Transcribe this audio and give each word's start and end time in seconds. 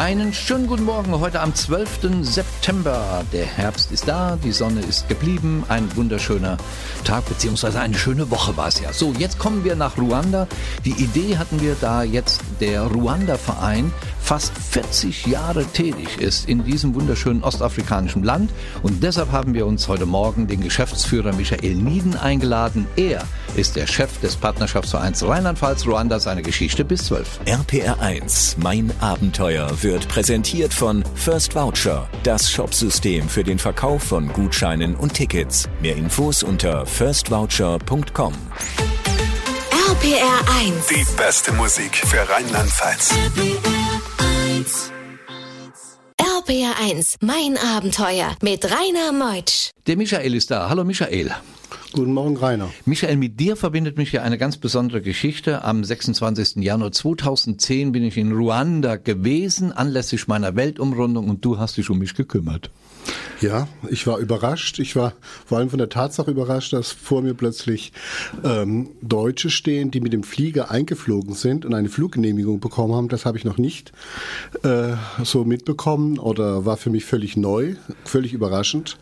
Einen 0.00 0.32
schönen 0.32 0.66
guten 0.66 0.84
Morgen 0.84 1.20
heute 1.20 1.40
am 1.40 1.54
12. 1.54 2.22
September. 2.22 3.22
Der 3.34 3.44
Herbst 3.44 3.92
ist 3.92 4.08
da, 4.08 4.38
die 4.42 4.50
Sonne 4.50 4.80
ist 4.80 5.10
geblieben. 5.10 5.62
Ein 5.68 5.94
wunderschöner 5.94 6.56
Tag 7.04 7.28
beziehungsweise 7.28 7.80
eine 7.80 7.98
schöne 7.98 8.30
Woche 8.30 8.56
war 8.56 8.68
es 8.68 8.80
ja. 8.80 8.94
So, 8.94 9.12
jetzt 9.18 9.38
kommen 9.38 9.62
wir 9.62 9.76
nach 9.76 9.98
Ruanda. 9.98 10.46
Die 10.86 10.92
Idee 10.92 11.36
hatten 11.36 11.60
wir 11.60 11.76
da 11.78 12.02
jetzt 12.02 12.40
der 12.62 12.84
Ruanda-Verein 12.84 13.92
fast 14.22 14.52
40 14.56 15.26
Jahre 15.26 15.66
tätig 15.66 16.18
ist 16.18 16.48
in 16.48 16.64
diesem 16.64 16.94
wunderschönen 16.94 17.42
ostafrikanischen 17.42 18.22
Land. 18.22 18.52
Und 18.82 19.02
deshalb 19.02 19.32
haben 19.32 19.54
wir 19.54 19.66
uns 19.66 19.88
heute 19.88 20.06
Morgen 20.06 20.46
den 20.46 20.60
Geschäftsführer 20.60 21.32
Michael 21.32 21.74
Nieden 21.74 22.16
eingeladen. 22.16 22.86
Er 22.96 23.24
ist 23.56 23.76
der 23.76 23.86
Chef 23.86 24.20
des 24.20 24.36
Partnerschaftsvereins 24.36 25.26
Rheinland-Pfalz 25.26 25.86
Ruanda, 25.86 26.20
seine 26.20 26.42
Geschichte 26.42 26.84
bis 26.84 27.06
12. 27.06 27.40
RPR 27.46 28.00
1, 28.00 28.56
mein 28.58 28.92
Abenteuer, 29.00 29.82
wird 29.90 30.06
präsentiert 30.06 30.72
von 30.72 31.02
First 31.16 31.56
Voucher, 31.56 32.08
das 32.22 32.48
Shopsystem 32.48 33.28
für 33.28 33.42
den 33.42 33.58
Verkauf 33.58 34.04
von 34.04 34.32
Gutscheinen 34.32 34.94
und 34.94 35.14
Tickets. 35.14 35.68
Mehr 35.82 35.96
Infos 35.96 36.44
unter 36.44 36.86
firstvoucher.com. 36.86 38.32
RPR 39.90 40.40
1. 40.60 40.86
Die 40.86 41.04
beste 41.16 41.52
Musik 41.54 41.96
für 41.96 42.18
Rheinland-Pfalz. 42.18 43.12
RPR 46.38 46.74
1, 46.88 47.16
mein 47.20 47.58
Abenteuer 47.58 48.36
mit 48.42 48.64
Rainer 48.66 49.10
Meutsch. 49.10 49.70
Der 49.88 49.96
Michael 49.96 50.36
ist 50.36 50.52
da. 50.52 50.68
Hallo 50.68 50.84
Michael. 50.84 51.34
Guten 51.92 52.12
Morgen, 52.12 52.36
Rainer. 52.36 52.70
Michael, 52.86 53.16
mit 53.16 53.40
dir 53.40 53.56
verbindet 53.56 53.96
mich 53.98 54.12
ja 54.12 54.22
eine 54.22 54.38
ganz 54.38 54.56
besondere 54.58 55.02
Geschichte. 55.02 55.64
Am 55.64 55.82
26. 55.82 56.62
Januar 56.62 56.92
2010 56.92 57.90
bin 57.90 58.04
ich 58.04 58.16
in 58.16 58.30
Ruanda 58.30 58.94
gewesen, 58.94 59.72
anlässlich 59.72 60.28
meiner 60.28 60.54
Weltumrundung 60.54 61.28
und 61.28 61.44
du 61.44 61.58
hast 61.58 61.78
dich 61.78 61.90
um 61.90 61.98
mich 61.98 62.14
gekümmert. 62.14 62.70
Ja, 63.40 63.66
ich 63.88 64.06
war 64.06 64.18
überrascht. 64.18 64.78
Ich 64.78 64.94
war 64.94 65.14
vor 65.46 65.58
allem 65.58 65.70
von 65.70 65.80
der 65.80 65.88
Tatsache 65.88 66.30
überrascht, 66.30 66.72
dass 66.72 66.92
vor 66.92 67.22
mir 67.22 67.34
plötzlich 67.34 67.92
ähm, 68.44 68.90
Deutsche 69.02 69.50
stehen, 69.50 69.90
die 69.90 70.00
mit 70.00 70.12
dem 70.12 70.22
Flieger 70.22 70.70
eingeflogen 70.70 71.34
sind 71.34 71.64
und 71.64 71.74
eine 71.74 71.88
Fluggenehmigung 71.88 72.60
bekommen 72.60 72.94
haben. 72.94 73.08
Das 73.08 73.26
habe 73.26 73.36
ich 73.36 73.44
noch 73.44 73.58
nicht 73.58 73.90
äh, 74.62 74.92
so 75.24 75.44
mitbekommen 75.44 76.20
oder 76.20 76.66
war 76.66 76.76
für 76.76 76.90
mich 76.90 77.04
völlig 77.04 77.36
neu, 77.36 77.74
völlig 78.04 78.32
überraschend. 78.32 78.96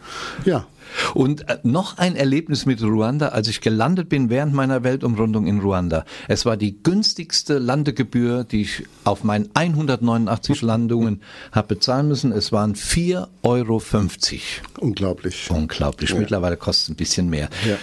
Ja. 0.46 0.66
Und 1.14 1.48
äh, 1.48 1.58
noch 1.62 1.98
ein 1.98 2.16
Erlebnis 2.16 2.66
mit 2.66 2.82
Ruanda, 2.82 3.28
als 3.28 3.48
ich 3.48 3.60
gelandet 3.60 4.08
bin 4.08 4.30
während 4.30 4.54
meiner 4.54 4.84
Weltumrundung 4.84 5.46
in 5.46 5.60
Ruanda. 5.60 6.04
Es 6.28 6.44
war 6.46 6.56
die 6.56 6.82
günstigste 6.82 7.58
Landegebühr, 7.58 8.44
die 8.44 8.62
ich 8.62 8.84
auf 9.04 9.24
meinen 9.24 9.50
189 9.54 10.62
Landungen 10.62 11.22
habe 11.52 11.68
bezahlen 11.74 12.08
müssen. 12.08 12.32
Es 12.32 12.52
waren 12.52 12.74
4,50 12.74 13.26
Euro. 13.42 13.82
Unglaublich. 14.80 15.50
Unglaublich. 15.50 16.10
Ja. 16.10 16.18
Mittlerweile 16.18 16.56
kostet 16.56 16.84
es 16.84 16.88
ein 16.90 16.96
bisschen 16.96 17.28
mehr. 17.30 17.48
Ja. 17.66 17.76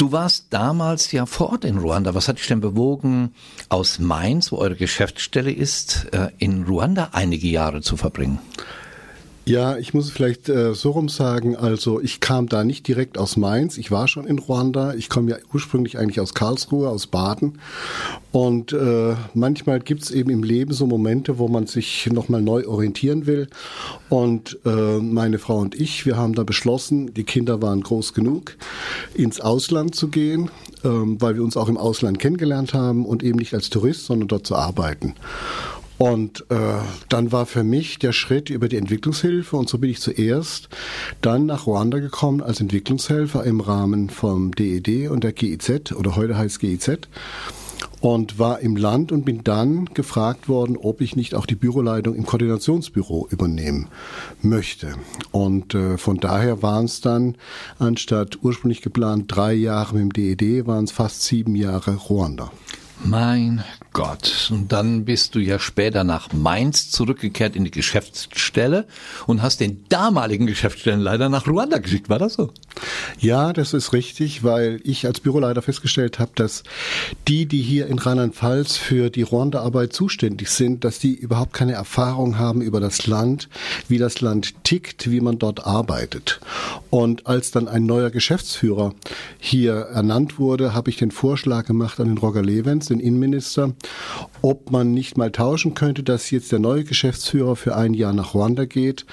Du 0.00 0.12
warst 0.12 0.46
damals 0.48 1.12
ja 1.12 1.26
vor 1.26 1.50
Ort 1.50 1.66
in 1.66 1.76
Ruanda. 1.76 2.14
Was 2.14 2.26
hat 2.26 2.38
dich 2.38 2.46
denn 2.46 2.62
bewogen, 2.62 3.34
aus 3.68 3.98
Mainz, 3.98 4.50
wo 4.50 4.56
eure 4.56 4.74
Geschäftsstelle 4.74 5.52
ist, 5.52 6.06
äh, 6.12 6.28
in 6.38 6.64
Ruanda 6.64 7.10
einige 7.12 7.48
Jahre 7.48 7.82
zu 7.82 7.98
verbringen? 7.98 8.38
Ja, 9.50 9.76
ich 9.78 9.94
muss 9.94 10.12
vielleicht 10.12 10.48
äh, 10.48 10.74
so 10.74 10.92
rum 10.92 11.08
sagen, 11.08 11.56
also 11.56 12.00
ich 12.00 12.20
kam 12.20 12.48
da 12.48 12.62
nicht 12.62 12.86
direkt 12.86 13.18
aus 13.18 13.36
Mainz, 13.36 13.78
ich 13.78 13.90
war 13.90 14.06
schon 14.06 14.24
in 14.24 14.38
Ruanda, 14.38 14.94
ich 14.94 15.08
komme 15.08 15.32
ja 15.32 15.38
ursprünglich 15.52 15.98
eigentlich 15.98 16.20
aus 16.20 16.34
Karlsruhe, 16.34 16.88
aus 16.88 17.08
Baden. 17.08 17.58
Und 18.30 18.72
äh, 18.72 19.16
manchmal 19.34 19.80
gibt's 19.80 20.12
eben 20.12 20.30
im 20.30 20.44
Leben 20.44 20.72
so 20.72 20.86
Momente, 20.86 21.40
wo 21.40 21.48
man 21.48 21.66
sich 21.66 22.08
nochmal 22.12 22.42
neu 22.42 22.64
orientieren 22.68 23.26
will. 23.26 23.48
Und 24.08 24.56
äh, 24.64 24.98
meine 24.98 25.40
Frau 25.40 25.58
und 25.58 25.74
ich, 25.74 26.06
wir 26.06 26.16
haben 26.16 26.34
da 26.36 26.44
beschlossen, 26.44 27.12
die 27.12 27.24
Kinder 27.24 27.60
waren 27.60 27.80
groß 27.80 28.14
genug, 28.14 28.56
ins 29.14 29.40
Ausland 29.40 29.96
zu 29.96 30.10
gehen, 30.10 30.48
ähm, 30.84 31.20
weil 31.20 31.34
wir 31.34 31.42
uns 31.42 31.56
auch 31.56 31.68
im 31.68 31.76
Ausland 31.76 32.20
kennengelernt 32.20 32.72
haben 32.72 33.04
und 33.04 33.24
eben 33.24 33.40
nicht 33.40 33.52
als 33.52 33.68
Tourist, 33.68 34.06
sondern 34.06 34.28
dort 34.28 34.46
zu 34.46 34.54
arbeiten. 34.54 35.16
Und 36.00 36.46
äh, 36.48 36.78
dann 37.10 37.30
war 37.30 37.44
für 37.44 37.62
mich 37.62 37.98
der 37.98 38.12
Schritt 38.12 38.48
über 38.48 38.70
die 38.70 38.78
Entwicklungshilfe 38.78 39.54
und 39.54 39.68
so 39.68 39.76
bin 39.76 39.90
ich 39.90 40.00
zuerst 40.00 40.70
dann 41.20 41.44
nach 41.44 41.66
Ruanda 41.66 41.98
gekommen 41.98 42.40
als 42.40 42.58
Entwicklungshelfer 42.58 43.44
im 43.44 43.60
Rahmen 43.60 44.08
vom 44.08 44.54
DED 44.54 45.10
und 45.10 45.24
der 45.24 45.32
GIZ 45.32 45.92
oder 45.92 46.16
heute 46.16 46.38
heißt 46.38 46.58
GIZ 46.58 47.00
und 48.00 48.38
war 48.38 48.60
im 48.60 48.76
Land 48.76 49.12
und 49.12 49.26
bin 49.26 49.44
dann 49.44 49.90
gefragt 49.92 50.48
worden, 50.48 50.78
ob 50.78 51.02
ich 51.02 51.16
nicht 51.16 51.34
auch 51.34 51.44
die 51.44 51.54
Büroleitung 51.54 52.14
im 52.14 52.24
Koordinationsbüro 52.24 53.28
übernehmen 53.30 53.88
möchte. 54.40 54.94
Und 55.32 55.74
äh, 55.74 55.98
von 55.98 56.16
daher 56.16 56.62
waren 56.62 56.86
es 56.86 57.02
dann 57.02 57.36
anstatt 57.78 58.38
ursprünglich 58.40 58.80
geplant 58.80 59.24
drei 59.28 59.52
Jahre 59.52 59.96
mit 59.96 60.16
dem 60.16 60.38
DED, 60.38 60.66
waren 60.66 60.84
es 60.84 60.92
fast 60.92 61.24
sieben 61.24 61.54
Jahre 61.56 61.94
Ruanda. 61.96 62.50
Mein 63.02 63.64
Gott. 63.92 64.50
Und 64.52 64.70
dann 64.70 65.04
bist 65.04 65.34
du 65.34 65.40
ja 65.40 65.58
später 65.58 66.04
nach 66.04 66.32
Mainz 66.32 66.90
zurückgekehrt 66.90 67.56
in 67.56 67.64
die 67.64 67.70
Geschäftsstelle 67.70 68.86
und 69.26 69.42
hast 69.42 69.60
den 69.60 69.84
damaligen 69.88 70.46
Geschäftsstellenleiter 70.46 71.28
nach 71.28 71.48
Ruanda 71.48 71.78
geschickt. 71.78 72.08
War 72.08 72.18
das 72.18 72.34
so? 72.34 72.52
Ja, 73.18 73.52
das 73.52 73.74
ist 73.74 73.92
richtig, 73.92 74.44
weil 74.44 74.80
ich 74.84 75.06
als 75.06 75.20
Büroleiter 75.20 75.60
festgestellt 75.60 76.18
habe, 76.20 76.30
dass 76.36 76.62
die, 77.26 77.46
die 77.46 77.62
hier 77.62 77.88
in 77.88 77.98
Rheinland-Pfalz 77.98 78.76
für 78.76 79.10
die 79.10 79.22
Ruanda-Arbeit 79.22 79.92
zuständig 79.92 80.50
sind, 80.50 80.84
dass 80.84 81.00
die 81.00 81.14
überhaupt 81.14 81.52
keine 81.52 81.72
Erfahrung 81.72 82.38
haben 82.38 82.62
über 82.62 82.80
das 82.80 83.06
Land, 83.06 83.48
wie 83.88 83.98
das 83.98 84.20
Land 84.20 84.62
tickt, 84.62 85.10
wie 85.10 85.20
man 85.20 85.38
dort 85.38 85.66
arbeitet. 85.66 86.40
Und 86.90 87.26
als 87.26 87.50
dann 87.50 87.66
ein 87.66 87.86
neuer 87.86 88.10
Geschäftsführer 88.10 88.94
hier 89.38 89.74
ernannt 89.74 90.38
wurde, 90.38 90.74
habe 90.74 90.90
ich 90.90 90.96
den 90.96 91.10
Vorschlag 91.10 91.66
gemacht 91.66 91.98
an 91.98 92.06
den 92.06 92.18
Roger 92.18 92.42
Levens, 92.42 92.89
den 92.90 93.00
Innenminister, 93.00 93.72
ob 94.42 94.70
man 94.70 94.92
nicht 94.92 95.16
mal 95.16 95.30
tauschen 95.30 95.74
könnte, 95.74 96.02
dass 96.02 96.30
jetzt 96.30 96.52
der 96.52 96.58
neue 96.58 96.84
Geschäftsführer 96.84 97.56
für 97.56 97.76
ein 97.76 97.94
Jahr 97.94 98.12
nach 98.12 98.34
Ruanda 98.34 98.64
geht 98.64 99.06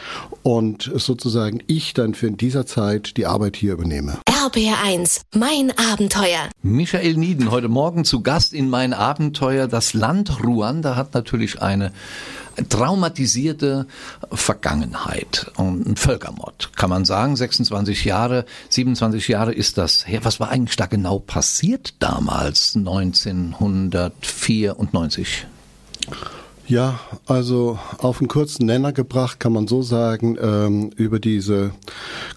und 0.43 0.91
sozusagen 0.95 1.63
ich 1.67 1.93
dann 1.93 2.13
für 2.13 2.27
in 2.27 2.38
dieser 2.38 2.65
Zeit 2.65 3.17
die 3.17 3.25
Arbeit 3.25 3.55
hier 3.55 3.73
übernehme. 3.73 4.19
RPR 4.47 4.81
1, 4.81 5.25
mein 5.35 5.78
Abenteuer. 5.78 6.47
Michael 6.62 7.18
Nieden, 7.18 7.52
heute 7.52 7.68
Morgen 7.68 8.06
zu 8.06 8.22
Gast 8.22 8.53
in 8.53 8.69
mein 8.69 8.94
Abenteuer. 8.94 9.68
Das 9.68 9.94
Land 9.94 10.41
Ruanda 10.41 10.96
hat 10.96 11.13
natürlich 11.13 11.62
eine 11.62 11.91
traumatisierte 12.69 13.88
Vergangenheit 14.31 15.52
und 15.57 15.86
ein 15.86 15.97
Völkermord, 15.97 16.72
kann 16.78 16.90
man 16.90 17.03
sagen. 17.03 17.36
26 17.36 18.06
Jahre, 18.06 18.46
27 18.69 19.28
Jahre 19.28 19.52
ist 19.52 19.78
das 19.78 20.07
her. 20.07 20.24
Was 20.24 20.40
war 20.40 20.47
eigentlich 20.47 20.78
da 20.78 20.86
genau 20.86 21.19
passiert 21.19 21.96
damals, 22.00 22.74
1994? 22.78 25.46
Ja, 26.69 27.00
also 27.25 27.79
auf 28.00 28.19
einen 28.19 28.28
kurzen 28.28 28.66
Nenner 28.66 28.91
gebracht 28.91 29.39
kann 29.39 29.53
man 29.53 29.67
so 29.67 29.81
sagen, 29.81 30.38
ähm, 30.41 30.89
über 30.97 31.17
diese 31.17 31.72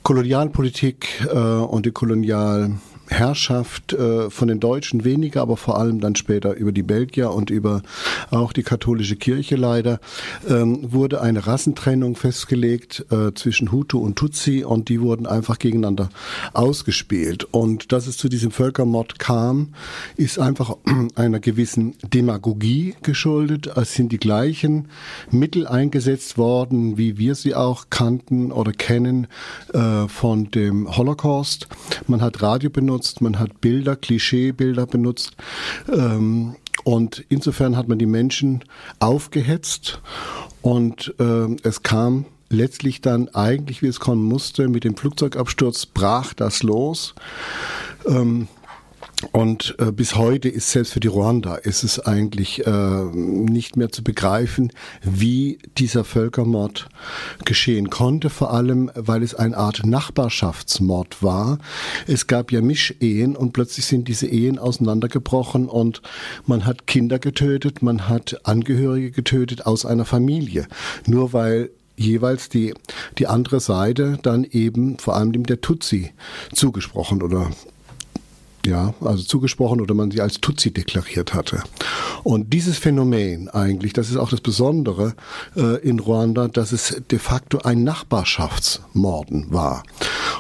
Kolonialpolitik 0.05 1.27
äh, 1.29 1.37
und 1.37 1.85
die 1.85 1.91
Kolonial 1.91 2.77
Herrschaft 3.11 3.93
äh, 3.93 4.31
von 4.31 4.49
den 4.49 4.61
Deutschen 4.61 5.05
weniger, 5.05 5.43
aber 5.43 5.57
vor 5.57 5.79
allem 5.79 6.01
dann 6.01 6.15
später 6.15 6.55
über 6.55 6.73
die 6.73 6.83
Belgier 6.83 7.33
und 7.33 7.51
über 7.51 7.83
auch 8.31 8.53
die 8.53 8.63
katholische 8.63 9.17
Kirche 9.17 9.57
leider, 9.57 10.01
ähm, 10.49 10.93
wurde 10.93 11.21
eine 11.21 11.47
Rassentrennung 11.47 12.17
festgelegt 12.17 13.05
äh, 13.11 13.33
zwischen 13.35 13.73
Hutu 13.73 13.99
und 13.99 14.17
Tutsi 14.17 14.65
und 14.65 14.89
die 14.89 15.01
wurden 15.01 15.27
einfach 15.27 15.59
gegeneinander 15.59 16.09
ausgespielt. 16.53 17.45
Und 17.51 17.93
dass 17.93 18.07
es 18.07 18.17
zu 18.17 18.29
diesem 18.29 18.53
Völkermord 18.53 19.19
kam, 19.19 19.75
ist 20.17 20.39
einfach 20.39 20.77
einer 21.17 21.41
gewissen 21.41 21.97
Demagogie 22.03 22.95
geschuldet. 23.03 23.67
Es 23.77 23.95
sind 23.95 24.13
die 24.13 24.19
gleichen 24.19 24.89
Mittel 25.31 25.67
eingesetzt 25.67 26.39
worden, 26.39 26.97
wie 26.97 27.19
wir 27.19 27.35
sie 27.35 27.55
auch 27.55 27.87
kannten 27.91 28.53
oder 28.53 28.73
kennen 28.73 29.27
äh, 29.73 30.07
von 30.09 30.51
dem 30.51 30.97
Holocaust. 30.97 31.69
Man 32.07 32.23
hat 32.23 32.43
Radio 32.43 32.71
benutzt, 32.71 33.00
man 33.21 33.39
hat 33.39 33.61
Bilder, 33.61 33.97
Klischeebilder 33.97 34.87
benutzt. 34.87 35.37
Ähm, 35.93 36.57
und 36.85 37.25
insofern 37.29 37.77
hat 37.77 37.89
man 37.89 37.99
die 37.99 38.07
Menschen 38.07 38.65
aufgehetzt 38.99 40.01
und 40.63 41.15
äh, 41.19 41.57
es 41.63 41.83
kam 41.83 42.25
letztlich 42.49 43.01
dann 43.01 43.29
eigentlich, 43.29 43.83
wie 43.83 43.87
es 43.87 44.01
kommen 44.01 44.25
musste, 44.25 44.69
mit 44.69 44.85
dem 44.85 44.97
Flugzeugabsturz 44.97 45.87
brach 45.87 46.35
das 46.35 46.63
los. 46.63 47.15
Ähm, 48.07 48.49
Und 49.33 49.75
äh, 49.79 49.93
bis 49.93 50.17
heute 50.17 50.49
ist 50.49 50.71
selbst 50.71 50.95
für 50.95 51.01
die 51.01 51.09
Ruanda 51.09 51.57
ist 51.57 51.83
es 51.83 52.01
eigentlich 52.01 52.67
äh, 52.67 53.05
nicht 53.13 53.77
mehr 53.77 53.93
zu 53.93 54.03
begreifen, 54.03 54.73
wie 55.03 55.59
dieser 55.77 56.05
Völkermord 56.05 56.89
geschehen 57.45 57.91
konnte, 57.91 58.31
vor 58.31 58.53
allem 58.53 58.91
weil 58.95 59.23
es 59.23 59.35
eine 59.35 59.57
Art 59.57 59.85
Nachbarschaftsmord 59.85 61.23
war. 61.23 61.59
Es 62.07 62.27
gab 62.27 62.51
ja 62.51 62.63
Mischehen 62.63 63.37
und 63.37 63.53
plötzlich 63.53 63.87
sind 63.87 64.09
diese 64.09 64.27
Ehen 64.27 64.59
auseinandergebrochen 64.59 65.69
und 65.69 66.01
man 66.47 66.65
hat 66.65 66.87
Kinder 66.87 67.19
getötet, 67.19 67.83
man 67.83 68.09
hat 68.09 68.41
Angehörige 68.45 69.11
getötet 69.11 69.67
aus 69.67 69.85
einer 69.85 70.07
Familie, 70.07 70.67
nur 71.07 71.35
weil 71.35 71.71
jeweils 71.97 72.49
die, 72.49 72.73
die 73.19 73.27
andere 73.27 73.61
Seite 73.61 74.19
dann 74.23 74.45
eben 74.45 74.99
vor 74.99 75.17
allem 75.17 75.33
dem 75.33 75.45
der 75.45 75.61
Tutsi 75.61 76.13
zugesprochen 76.55 77.23
oder 77.23 77.51
ja, 78.67 78.95
also 79.01 79.23
zugesprochen 79.23 79.81
oder 79.81 79.95
man 79.95 80.11
sie 80.11 80.21
als 80.21 80.41
Tutsi 80.41 80.73
deklariert 80.73 81.35
hatte. 81.35 81.63
Und 82.23 82.53
dieses 82.53 82.79
Phänomen 82.79 83.49
eigentlich, 83.49 83.93
das 83.93 84.11
ist 84.11 84.17
auch 84.17 84.31
das 84.31 84.41
Besondere 84.41 85.15
äh, 85.57 85.77
in 85.81 85.99
Ruanda, 85.99 86.49
dass 86.49 86.73
es 86.73 87.03
de 87.11 87.19
facto 87.19 87.59
ein 87.59 87.85
Nachbarschaftsmorden 87.85 89.47
war. 89.51 89.83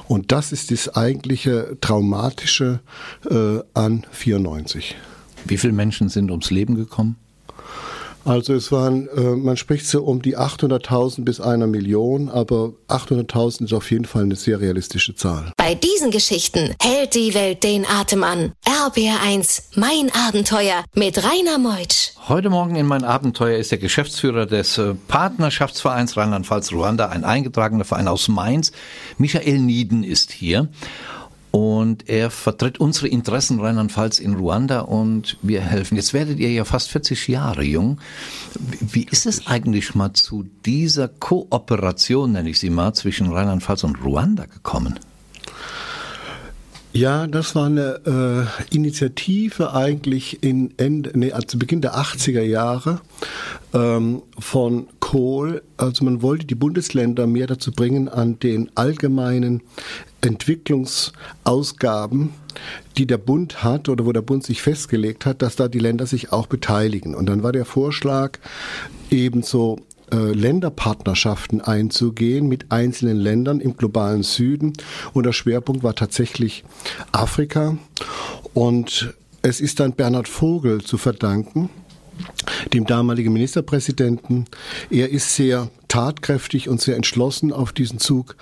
Und 0.06 0.32
das 0.32 0.52
ist 0.52 0.70
das 0.70 0.94
eigentliche 0.94 1.76
Traumatische 1.81 2.81
äh, 3.31 3.61
an 3.75 4.06
94. 4.11 4.96
Wie 5.46 5.56
viele 5.56 5.72
Menschen 5.72 6.08
sind 6.08 6.31
ums 6.31 6.50
Leben 6.50 6.75
gekommen? 6.75 7.17
Also 8.25 8.55
es 8.55 8.70
waren, 8.70 9.08
äh, 9.08 9.20
man 9.20 9.56
spricht 9.56 9.87
so 9.87 10.02
um 10.02 10.22
die 10.22 10.37
800.000 10.37 11.25
bis 11.25 11.40
einer 11.40 11.67
Million, 11.67 12.28
aber 12.28 12.72
800.000 12.88 13.64
ist 13.64 13.72
auf 13.72 13.90
jeden 13.90 14.05
Fall 14.05 14.25
eine 14.25 14.37
sehr 14.37 14.61
realistische 14.61 15.14
Zahl. 15.14 15.52
Bei 15.56 15.75
diesen 15.75 16.11
Geschichten 16.11 16.75
hält 16.82 17.14
die 17.14 17.34
Welt 17.34 17.64
den 17.64 17.87
Atem 17.87 18.22
an. 18.22 18.52
RBR1, 18.64 19.62
mein 19.76 20.11
Abenteuer 20.28 20.84
mit 20.94 21.19
Rainer 21.19 21.58
Meutsch. 21.58 22.12
Heute 22.28 22.50
Morgen 22.50 22.76
in 22.76 22.87
mein 22.87 23.05
Abenteuer 23.05 23.58
ist 23.58 23.70
der 23.70 23.78
Geschäftsführer 23.78 24.46
des 24.46 24.78
äh, 24.78 24.94
Partnerschaftsvereins 25.08 26.17
Rheinland-Pfalz-Ruanda, 26.17 27.08
ein 27.08 27.25
eingetragener 27.25 27.84
Verein 27.84 28.08
aus 28.08 28.28
Mainz. 28.28 28.72
Michael 29.19 29.58
Nieden 29.58 30.05
ist 30.05 30.31
hier 30.31 30.69
und 31.50 32.08
er 32.08 32.31
vertritt 32.31 32.79
unsere 32.79 33.08
Interessen 33.08 33.61
Rheinland-Pfalz 33.61 34.20
in 34.20 34.35
Ruanda 34.35 34.81
und 34.81 35.37
wir 35.43 35.61
helfen. 35.61 35.97
Jetzt 35.97 36.12
werdet 36.12 36.38
ihr 36.38 36.50
ja 36.52 36.64
fast 36.64 36.91
40 36.91 37.29
Jahre 37.29 37.64
jung. 37.64 37.99
Wie 38.81 39.05
ist 39.05 39.26
es 39.26 39.47
eigentlich 39.47 39.94
mal 39.94 40.12
zu 40.12 40.44
dieser 40.64 41.08
Kooperation, 41.08 42.32
nenne 42.32 42.50
ich 42.50 42.61
sie 42.61 42.70
mal, 42.70 42.93
zwischen 42.93 43.32
Rheinland-Pfalz 43.32 43.85
und 43.85 44.05
Ruanda 44.05 44.47
gekommen? 44.47 45.00
Ja, 46.93 47.29
das 47.29 47.55
war 47.55 47.67
eine 47.67 48.01
äh, 48.05 48.47
Initiative 48.75 49.75
eigentlich 49.75 50.43
in 50.43 50.75
Ende, 50.77 51.17
nee, 51.17 51.33
zu 51.47 51.57
Beginn 51.57 51.81
der 51.81 51.95
80er 51.95 52.43
Jahre 52.43 53.01
ähm, 53.73 54.23
von 54.37 54.89
Kohl. 54.99 55.63
Also 55.77 56.05
man 56.05 56.21
wollte 56.21 56.47
die 56.47 56.57
Bundesländer 56.57 57.29
mehr 57.29 57.47
dazu 57.47 57.71
bringen, 57.71 58.09
an 58.09 58.41
den 58.41 58.73
allgemeinen 58.75 59.63
Entwicklungsausgaben, 60.21 62.31
die 62.97 63.07
der 63.07 63.19
Bund 63.19 63.63
hat 63.63 63.89
oder 63.89 64.05
wo 64.05 64.13
der 64.13 64.23
Bund 64.23 64.43
sich 64.43 64.61
festgelegt 64.61 65.27
hat, 65.27 65.43
dass 65.43 65.55
da 65.55 65.69
die 65.69 65.79
Länder 65.79 66.07
sich 66.07 66.33
auch 66.33 66.49
beteiligen. 66.49 67.15
Und 67.15 67.27
dann 67.27 67.45
war 67.45 67.53
der 67.53 67.67
Vorschlag 67.67 68.41
ebenso 69.11 69.79
Länderpartnerschaften 70.17 71.61
einzugehen 71.61 72.49
mit 72.49 72.73
einzelnen 72.73 73.17
Ländern 73.17 73.61
im 73.61 73.77
globalen 73.77 74.23
Süden. 74.23 74.73
Und 75.12 75.27
der 75.27 75.33
Schwerpunkt 75.33 75.83
war 75.83 75.95
tatsächlich 75.95 76.65
Afrika. 77.12 77.77
Und 78.55 79.15
es 79.43 79.61
ist 79.61 79.81
dann 79.81 79.93
Bernhard 79.93 80.29
Vogel 80.29 80.83
zu 80.83 80.99
verdanken, 80.99 81.71
dem 82.72 82.87
damaligen 82.87 83.32
Ministerpräsidenten. 83.32 84.46
Er 84.90 85.11
ist 85.11 85.34
sehr 85.34 85.69
tatkräftig 85.90 86.69
und 86.69 86.81
sehr 86.81 86.94
entschlossen 86.94 87.52
auf 87.52 87.72
diesen 87.72 87.99
Zug 87.99 88.37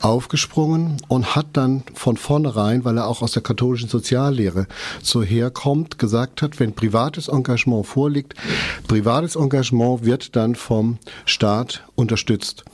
aufgesprungen 0.00 0.98
und 1.08 1.34
hat 1.34 1.46
dann 1.54 1.82
von 1.94 2.16
vornherein, 2.16 2.84
weil 2.84 2.96
er 2.96 3.08
auch 3.08 3.22
aus 3.22 3.32
der 3.32 3.42
katholischen 3.42 3.88
Soziallehre 3.88 4.68
so 5.02 5.22
herkommt, 5.22 5.98
gesagt 5.98 6.42
hat, 6.42 6.60
wenn 6.60 6.74
privates 6.74 7.26
Engagement 7.26 7.86
vorliegt, 7.86 8.34
privates 8.86 9.34
Engagement 9.34 10.04
wird 10.04 10.36
dann 10.36 10.54
vom 10.54 10.98
Staat 11.24 11.82
unterstützt. 11.96 12.64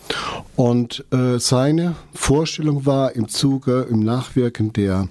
Und 0.57 1.05
äh, 1.11 1.39
seine 1.39 1.97
Vorstellung 2.13 2.85
war 2.85 3.13
im 3.17 3.29
Zuge, 3.29 3.87
im 3.91 4.01
Nachwirken 4.01 4.75
der 4.75 5.09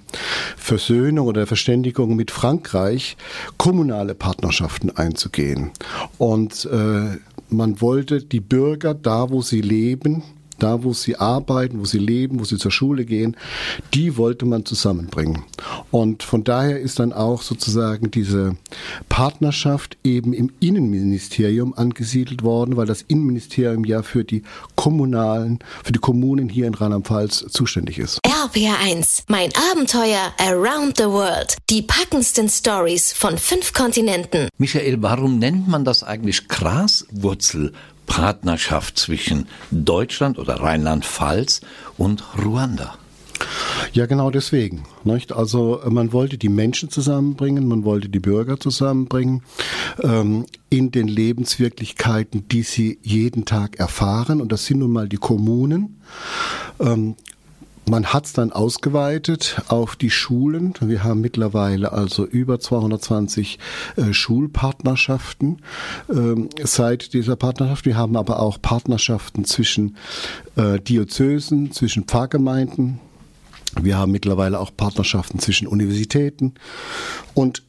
Versöhnung 0.68 1.26
oder 1.26 1.40
der 1.40 1.46
Verständigung 1.46 2.14
mit 2.14 2.30
Frankreich, 2.30 3.16
kommunale 3.56 4.14
Partnerschaften 4.14 4.90
einzugehen. 4.90 5.70
Und 6.18 6.68
äh, 6.70 7.16
man 7.48 7.80
wollte 7.80 8.22
die 8.22 8.40
Bürger 8.40 8.92
da, 8.92 9.30
wo 9.30 9.40
sie 9.40 9.62
leben, 9.62 10.22
da 10.58 10.82
wo 10.84 10.92
sie 10.92 11.16
arbeiten, 11.16 11.80
wo 11.80 11.84
sie 11.84 11.98
leben, 11.98 12.40
wo 12.40 12.44
sie 12.44 12.58
zur 12.58 12.70
Schule 12.70 13.04
gehen, 13.04 13.36
die 13.94 14.16
wollte 14.16 14.46
man 14.46 14.64
zusammenbringen. 14.64 15.44
Und 15.90 16.22
von 16.22 16.44
daher 16.44 16.80
ist 16.80 16.98
dann 16.98 17.12
auch 17.12 17.42
sozusagen 17.42 18.10
diese 18.10 18.56
Partnerschaft 19.08 19.96
eben 20.04 20.32
im 20.32 20.50
Innenministerium 20.60 21.74
angesiedelt 21.74 22.42
worden, 22.42 22.76
weil 22.76 22.86
das 22.86 23.02
Innenministerium 23.02 23.84
ja 23.84 24.02
für 24.02 24.24
die 24.24 24.42
kommunalen, 24.74 25.58
für 25.82 25.92
die 25.92 25.98
Kommunen 25.98 26.48
hier 26.48 26.66
in 26.66 26.74
Rheinland-Pfalz 26.74 27.46
zuständig 27.50 27.98
ist. 27.98 28.20
RPR1, 28.24 29.24
mein 29.28 29.50
Abenteuer 29.72 30.32
around 30.38 30.96
the 30.98 31.04
world. 31.04 31.56
Die 31.70 31.82
packendsten 31.82 32.48
Stories 32.48 33.12
von 33.12 33.38
fünf 33.38 33.72
Kontinenten. 33.72 34.48
Michael, 34.58 35.02
warum 35.02 35.38
nennt 35.38 35.68
man 35.68 35.84
das 35.84 36.02
eigentlich 36.02 36.48
Graswurzel? 36.48 37.72
Partnerschaft 38.08 38.98
zwischen 38.98 39.46
Deutschland 39.70 40.38
oder 40.38 40.60
Rheinland-Pfalz 40.60 41.60
und 41.96 42.24
Ruanda. 42.44 42.98
Ja, 43.92 44.06
genau 44.06 44.30
deswegen. 44.30 44.84
Nicht? 45.04 45.32
Also 45.32 45.80
man 45.88 46.12
wollte 46.12 46.38
die 46.38 46.48
Menschen 46.48 46.90
zusammenbringen, 46.90 47.68
man 47.68 47.84
wollte 47.84 48.08
die 48.08 48.18
Bürger 48.18 48.58
zusammenbringen 48.58 49.42
ähm, 50.02 50.46
in 50.70 50.90
den 50.90 51.08
Lebenswirklichkeiten, 51.08 52.48
die 52.48 52.62
sie 52.62 52.98
jeden 53.02 53.44
Tag 53.44 53.78
erfahren. 53.78 54.40
Und 54.40 54.52
das 54.52 54.66
sind 54.66 54.78
nun 54.78 54.92
mal 54.92 55.08
die 55.08 55.16
Kommunen. 55.16 56.00
Ähm, 56.80 57.14
man 57.88 58.06
hat 58.06 58.26
es 58.26 58.32
dann 58.32 58.52
ausgeweitet 58.52 59.62
auf 59.68 59.96
die 59.96 60.10
Schulen. 60.10 60.74
Wir 60.80 61.04
haben 61.04 61.20
mittlerweile 61.20 61.92
also 61.92 62.26
über 62.26 62.60
220 62.60 63.58
äh, 63.96 64.12
Schulpartnerschaften 64.12 65.62
ähm, 66.10 66.48
seit 66.62 67.14
dieser 67.14 67.36
Partnerschaft. 67.36 67.86
Wir 67.86 67.96
haben 67.96 68.16
aber 68.16 68.40
auch 68.40 68.60
Partnerschaften 68.60 69.44
zwischen 69.44 69.96
äh, 70.56 70.78
Diözesen, 70.80 71.72
zwischen 71.72 72.04
Pfarrgemeinden. 72.04 73.00
Wir 73.80 73.96
haben 73.96 74.12
mittlerweile 74.12 74.60
auch 74.60 74.70
Partnerschaften 74.76 75.38
zwischen 75.38 75.66
Universitäten. 75.66 76.54
Und 77.34 77.62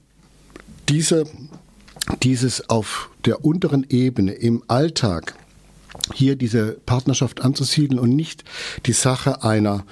diese, 0.87 1.25
dieses 2.23 2.69
auf 2.69 3.09
der 3.25 3.45
unteren 3.45 3.85
Ebene 3.89 4.31
im 4.31 4.63
Alltag 4.67 5.35
hier 6.13 6.35
diese 6.35 6.77
Partnerschaft 6.85 7.41
anzusiedeln 7.41 7.99
und 7.99 8.15
nicht 8.15 8.43
die 8.85 8.93
Sache 8.93 9.43
einer 9.43 9.85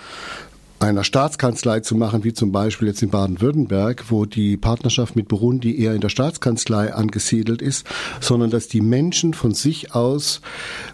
einer 0.79 1.03
Staatskanzlei 1.03 1.79
zu 1.79 1.95
machen, 1.95 2.23
wie 2.23 2.33
zum 2.33 2.51
Beispiel 2.51 2.87
jetzt 2.87 3.01
in 3.01 3.09
Baden-Württemberg, 3.09 4.05
wo 4.09 4.25
die 4.25 4.57
Partnerschaft 4.57 5.15
mit 5.15 5.27
Burundi 5.27 5.79
eher 5.81 5.93
in 5.93 6.01
der 6.01 6.09
Staatskanzlei 6.09 6.93
angesiedelt 6.93 7.61
ist, 7.61 7.87
sondern 8.19 8.51
dass 8.51 8.67
die 8.67 8.81
Menschen 8.81 9.33
von 9.33 9.53
sich 9.53 9.95
aus 9.95 10.41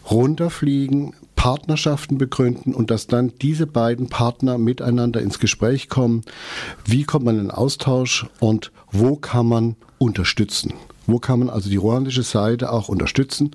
runterfliegen, 0.10 1.14
Partnerschaften 1.36 2.18
begründen 2.18 2.74
und 2.74 2.90
dass 2.90 3.08
dann 3.08 3.34
diese 3.42 3.68
beiden 3.68 4.08
Partner 4.08 4.58
miteinander 4.58 5.22
ins 5.22 5.40
Gespräch 5.40 5.90
kommen. 5.90 6.22
Wie 6.86 7.04
kommt 7.04 7.26
man 7.26 7.38
in 7.38 7.52
Austausch 7.52 8.26
und 8.40 8.72
wo 8.92 9.18
kann 9.18 9.48
man 9.48 9.76
unterstützen? 9.98 10.74
Wo 11.06 11.20
kann 11.20 11.40
man 11.40 11.50
also 11.50 11.70
die 11.70 11.78
ruandische 11.78 12.24
Seite 12.24 12.72
auch 12.72 12.90
unterstützen? 12.90 13.52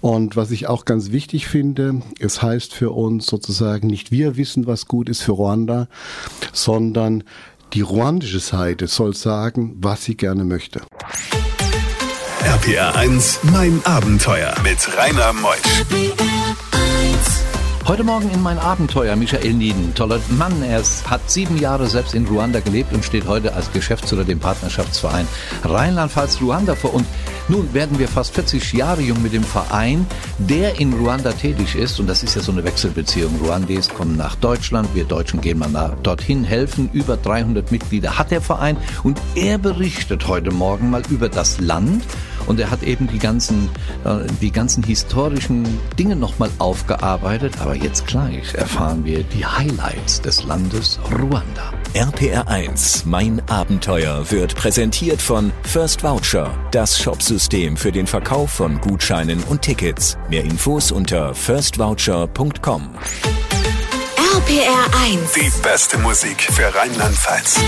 Und 0.00 0.36
was 0.36 0.50
ich 0.50 0.68
auch 0.68 0.84
ganz 0.84 1.10
wichtig 1.10 1.48
finde, 1.48 2.02
es 2.20 2.40
heißt 2.42 2.72
für 2.72 2.90
uns 2.90 3.26
sozusagen 3.26 3.88
nicht 3.88 4.12
wir 4.12 4.36
wissen, 4.36 4.66
was 4.66 4.86
gut 4.86 5.08
ist 5.08 5.22
für 5.22 5.32
Ruanda, 5.32 5.88
sondern 6.52 7.24
die 7.72 7.80
ruandische 7.80 8.40
Seite 8.40 8.86
soll 8.86 9.14
sagen, 9.14 9.76
was 9.80 10.04
sie 10.04 10.16
gerne 10.16 10.44
möchte. 10.44 10.80
RPR 12.44 12.94
1, 12.96 13.40
mein 13.52 13.80
Abenteuer 13.84 14.54
mit 14.62 14.78
Rainer 14.96 15.32
Meusch. 15.32 16.67
Heute 17.88 18.04
Morgen 18.04 18.28
in 18.28 18.42
mein 18.42 18.58
Abenteuer 18.58 19.16
Michael 19.16 19.54
Nieden. 19.54 19.94
Toller 19.94 20.20
Mann. 20.28 20.62
Er 20.62 20.82
hat 20.82 21.30
sieben 21.30 21.56
Jahre 21.56 21.86
selbst 21.86 22.14
in 22.14 22.26
Ruanda 22.26 22.60
gelebt 22.60 22.92
und 22.92 23.02
steht 23.02 23.26
heute 23.26 23.54
als 23.54 23.72
Geschäftsführer 23.72 24.24
dem 24.24 24.38
Partnerschaftsverein 24.38 25.26
Rheinland-Pfalz-Ruanda 25.64 26.74
vor. 26.74 26.92
Und 26.92 27.06
Nun 27.48 27.72
werden 27.72 27.98
wir 27.98 28.08
fast 28.08 28.34
40 28.34 28.74
Jahre 28.74 29.00
jung 29.00 29.22
mit 29.22 29.32
dem 29.32 29.42
Verein, 29.42 30.06
der 30.36 30.78
in 30.78 30.92
Ruanda 30.92 31.32
tätig 31.32 31.76
ist. 31.76 31.98
Und 31.98 32.06
das 32.06 32.22
ist 32.22 32.36
ja 32.36 32.42
so 32.42 32.52
eine 32.52 32.62
Wechselbeziehung. 32.62 33.40
Ruandais 33.42 33.88
kommen 33.88 34.18
nach 34.18 34.34
Deutschland, 34.34 34.94
wir 34.94 35.04
Deutschen 35.04 35.40
gehen 35.40 35.58
mal 35.58 35.70
nach, 35.70 35.94
dorthin, 36.02 36.44
helfen. 36.44 36.90
Über 36.92 37.16
300 37.16 37.72
Mitglieder 37.72 38.18
hat 38.18 38.30
der 38.30 38.42
Verein. 38.42 38.76
Und 39.02 39.18
er 39.34 39.56
berichtet 39.56 40.28
heute 40.28 40.50
Morgen 40.50 40.90
mal 40.90 41.02
über 41.08 41.30
das 41.30 41.58
Land. 41.58 42.04
Und 42.48 42.58
er 42.58 42.70
hat 42.70 42.82
eben 42.82 43.06
die 43.06 43.18
ganzen, 43.18 43.68
äh, 44.04 44.26
die 44.40 44.50
ganzen 44.50 44.82
historischen 44.82 45.64
Dinge 45.98 46.16
nochmal 46.16 46.50
aufgearbeitet. 46.58 47.60
Aber 47.60 47.74
jetzt 47.74 48.06
gleich 48.06 48.54
erfahren 48.54 49.04
wir 49.04 49.22
die 49.22 49.44
Highlights 49.46 50.22
des 50.22 50.42
Landes 50.44 50.98
Ruanda. 51.12 51.72
RPR1 51.94 53.02
Mein 53.04 53.42
Abenteuer 53.48 54.30
wird 54.30 54.56
präsentiert 54.56 55.20
von 55.20 55.52
First 55.62 56.02
Voucher, 56.02 56.50
das 56.70 56.98
Shopsystem 56.98 57.76
für 57.76 57.92
den 57.92 58.06
Verkauf 58.06 58.50
von 58.50 58.80
Gutscheinen 58.80 59.42
und 59.44 59.62
Tickets. 59.62 60.16
Mehr 60.30 60.44
Infos 60.44 60.90
unter 60.90 61.34
firstvoucher.com. 61.34 62.90
RPR 64.34 64.86
1. 65.04 65.32
Die 65.34 65.52
beste 65.62 65.98
Musik 65.98 66.42
für 66.42 66.72
Rheinland-Pfalz. 66.74 67.60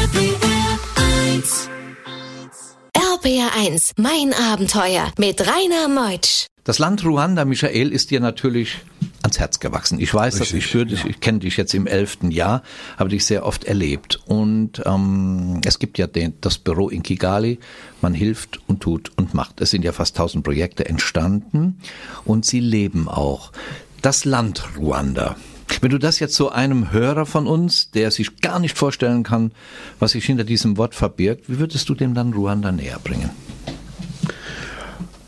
RPR 3.23 3.51
1. 3.55 3.93
Mein 3.99 4.33
Abenteuer 4.33 5.13
mit 5.19 5.41
Rainer 5.41 5.89
Meutsch. 5.89 6.47
Das 6.65 6.79
Land 6.79 7.05
Ruanda, 7.05 7.45
Michael, 7.45 7.93
ist 7.93 8.11
dir 8.11 8.19
natürlich 8.19 8.79
ans 9.23 9.39
Herz 9.39 9.61
gewachsen. 9.61 10.01
Ich 10.01 10.15
weiß, 10.15 10.39
dass 10.39 10.55
Richtig, 10.55 10.65
ich 10.65 10.67
für 10.71 10.87
dich, 10.87 11.05
ich 11.05 11.21
kenne 11.21 11.41
dich 11.41 11.59
jetzt 11.59 11.75
im 11.75 11.87
elften 11.87 12.31
Jahr, 12.31 12.63
habe 12.97 13.11
dich 13.11 13.27
sehr 13.27 13.45
oft 13.45 13.65
erlebt. 13.65 14.21
Und 14.25 14.83
ähm, 14.87 15.61
es 15.67 15.79
gibt 15.79 15.99
ja 15.99 16.07
den, 16.07 16.33
das 16.41 16.57
Büro 16.57 16.89
in 16.89 17.03
Kigali. 17.03 17.59
Man 18.01 18.15
hilft 18.15 18.61
und 18.69 18.81
tut 18.81 19.11
und 19.17 19.35
macht. 19.35 19.61
Es 19.61 19.71
sind 19.71 19.85
ja 19.85 19.93
fast 19.93 20.17
tausend 20.17 20.43
Projekte 20.43 20.87
entstanden 20.87 21.79
und 22.25 22.47
sie 22.47 22.61
leben 22.61 23.07
auch. 23.07 23.53
Das 24.01 24.25
Land 24.25 24.65
Ruanda. 24.79 25.37
Wenn 25.81 25.91
du 25.91 25.99
das 25.99 26.19
jetzt 26.19 26.35
so 26.35 26.51
einem 26.51 26.93
Hörer 26.93 27.27
von 27.27 27.47
uns, 27.47 27.91
der 27.91 28.11
sich 28.11 28.41
gar 28.41 28.59
nicht 28.59 28.77
vorstellen 28.77 29.23
kann, 29.23 29.53
was 29.99 30.13
sich 30.13 30.25
hinter 30.25 30.45
diesem 30.45 30.77
Wort 30.77 30.95
verbirgt, 30.95 31.49
wie 31.49 31.59
würdest 31.59 31.89
du 31.89 31.95
dem 31.95 32.15
dann 32.15 32.33
Ruanda 32.33 32.73
näher 32.73 32.99
bringen? 33.03 33.31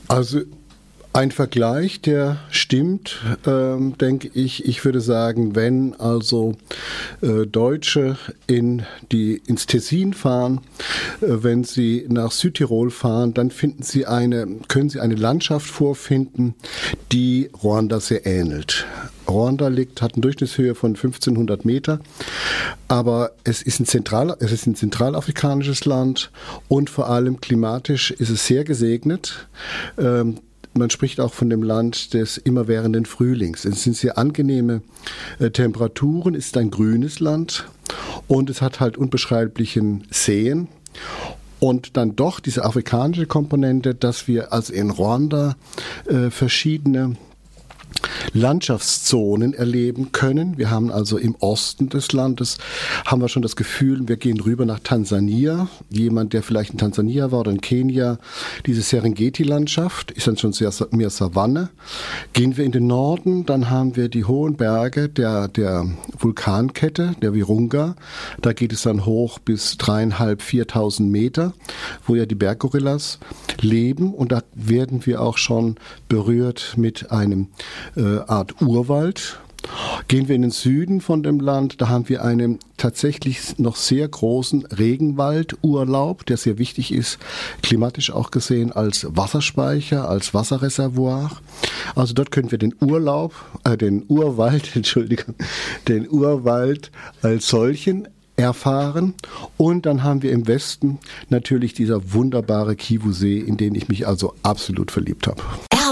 Also 0.09 0.41
ein 1.15 1.31
Vergleich, 1.31 2.01
der 2.01 2.39
stimmt, 2.51 3.21
ähm, 3.47 3.99
denke 3.99 4.31
ich. 4.33 4.65
Ich 4.65 4.83
würde 4.85 5.03
sagen, 5.03 5.55
wenn 5.55 5.95
also 6.01 6.55
äh, 7.21 7.47
Deutsche 7.47 8.17
in 8.47 8.85
die, 9.11 9.43
ins 9.47 9.67
Tessin 9.67 10.15
fahren, 10.15 10.63
äh, 11.21 11.27
wenn 11.29 11.65
sie 11.65 12.07
nach 12.09 12.33
Südtirol 12.33 12.91
fahren, 12.91 13.35
dann 13.35 13.51
finden 13.51 13.83
sie 13.83 14.07
eine, 14.07 14.47
können 14.69 14.89
sie 14.89 15.01
eine 15.01 15.15
Landschaft 15.15 15.67
vorfinden, 15.67 16.55
die 17.13 17.51
Ruanda 17.63 18.01
sehr 18.01 18.25
ähnelt. 18.25 18.87
Ruanda 19.33 19.69
liegt, 19.69 20.03
hat 20.03 20.15
eine 20.15 20.23
Durchschnittshöhe 20.23 20.75
von 20.75 20.91
1500 20.91 21.65
Meter, 21.65 22.01
aber 22.89 23.33
es 23.45 23.63
ist 23.63 23.81
ein, 23.81 23.87
Zentral, 23.87 24.37
es 24.41 24.53
ist 24.53 24.67
ein 24.67 24.75
zentralafrikanisches 24.75 25.85
Land 25.85 26.31
und 26.69 26.91
vor 26.91 27.09
allem 27.09 27.41
klimatisch 27.41 28.11
ist 28.11 28.31
es 28.31 28.47
sehr 28.47 28.65
gesegnet. 28.65 29.49
Ähm, 29.99 30.39
man 30.75 30.89
spricht 30.89 31.21
auch 31.21 31.35
von 31.35 31.51
dem 31.51 31.63
Land 31.63 32.15
des 32.15 32.39
immerwährenden 32.39 33.05
Frühlings. 33.05 33.65
Es 33.65 33.83
sind 33.83 33.97
sehr 33.97 34.17
angenehme 34.17 34.83
äh, 35.39 35.51
Temperaturen, 35.51 36.35
es 36.35 36.47
ist 36.47 36.57
ein 36.57 36.71
grünes 36.71 37.21
Land 37.21 37.67
und 38.27 38.49
es 38.49 38.63
hat 38.63 38.81
halt 38.81 38.97
unbeschreiblichen 38.97 40.07
Seen. 40.11 40.69
Und 41.61 41.97
dann 41.97 42.17
doch 42.17 42.41
diese 42.41 42.65
afrikanische 42.65 43.27
Komponente, 43.27 43.95
dass 43.95 44.27
wir 44.27 44.53
also 44.53 44.73
in 44.73 44.91
Ruanda 44.91 45.55
äh, 46.07 46.31
verschiedene 46.31 47.17
Landschaftszonen 48.35 49.55
erleben 49.55 50.13
können. 50.13 50.57
Wir 50.59 50.71
haben 50.71 50.91
also 50.91 51.19
im 51.19 51.35
Osten 51.41 51.89
des 51.89 52.13
Landes, 52.13 52.59
haben 53.05 53.21
wir 53.21 53.29
schon 53.29 53.43
das 53.43 53.57
Gefühl, 53.57 54.09
wir 54.09 54.17
gehen 54.17 54.41
rüber 54.41 54.65
nach 54.65 54.81
Tansania. 54.81 55.69
Jemand, 55.91 56.33
der 56.33 56.43
vielleicht 56.43 56.73
in 56.73 56.79
Tansania 56.79 57.31
war 57.31 57.41
oder 57.41 57.51
in 57.51 57.61
Kenia, 57.61 58.19
diese 58.67 58.83
Serengeti-Landschaft 58.83 60.11
ist 60.11 60.27
dann 60.27 60.37
schon 60.37 60.53
sehr 60.53 60.73
mehr 60.91 61.11
Savanne. 61.11 61.71
Gehen 62.33 62.57
wir 62.57 62.65
in 62.65 62.73
den 62.73 62.87
Norden, 62.87 63.45
dann 63.47 63.71
haben 63.71 63.97
wir 63.97 64.09
die 64.09 64.25
hohen 64.25 64.57
Berge 64.57 65.09
der, 65.09 65.49
der 65.49 65.87
Vulkankette, 66.19 67.15
der 67.21 67.35
Virunga. 67.35 67.97
Da 68.41 68.53
geht 68.53 68.73
es 68.73 68.83
dann 68.83 69.05
hoch 69.05 69.39
bis 69.39 69.77
dreieinhalb, 69.77 70.43
viertausend 70.43 71.11
Meter, 71.11 71.53
wo 72.07 72.15
ja 72.15 72.27
die 72.27 72.35
Berggorillas 72.35 73.19
leben. 73.61 74.15
Und 74.15 74.33
da 74.33 74.43
werden 74.55 75.05
wir 75.07 75.21
auch 75.21 75.37
schon 75.37 75.77
berührt 76.09 76.75
mit 76.77 77.11
einem 77.11 77.49
äh, 77.97 78.22
Art 78.29 78.61
Urwald. 78.61 79.41
Gehen 80.09 80.29
wir 80.29 80.35
in 80.35 80.43
den 80.43 80.51
Süden 80.51 81.01
von 81.01 81.23
dem 81.23 81.39
Land, 81.41 81.81
da 81.81 81.89
haben 81.89 82.09
wir 82.09 82.25
einen 82.25 82.59
tatsächlich 82.77 83.59
noch 83.59 83.77
sehr 83.77 84.09
großen 84.09 84.67
Regenwaldurlaub, 84.67 86.27
der 86.27 86.37
sehr 86.37 86.59
wichtig 86.59 86.93
ist, 86.93 87.19
klimatisch 87.63 88.11
auch 88.11 88.31
gesehen 88.31 88.73
als 88.73 89.07
Wasserspeicher, 89.11 90.09
als 90.09 90.35
Wasserreservoir. 90.35 91.31
Also 91.95 92.13
dort 92.13 92.33
können 92.33 92.51
wir 92.51 92.59
den 92.59 92.75
Urlaub, 92.81 93.35
äh, 93.65 93.77
den 93.77 94.05
Urwald, 94.09 94.75
Entschuldigung, 94.77 95.37
den 95.87 96.11
Urwald 96.11 96.91
als 97.23 97.49
solchen 97.49 98.09
erfahren. 98.37 99.15
Und 99.57 99.87
dann 99.87 100.03
haben 100.03 100.23
wir 100.23 100.33
im 100.33 100.47
Westen 100.49 100.99
natürlich 101.29 101.75
dieser 101.75 102.13
wunderbare 102.13 102.77
Kivu-See, 102.77 103.39
in 103.39 103.57
den 103.57 103.75
ich 103.75 103.89
mich 103.89 104.07
also 104.07 104.35
absolut 104.43 104.91
verliebt 104.91 105.27
habe. 105.27 105.43